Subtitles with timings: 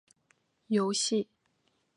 [0.65, 1.27] 游戏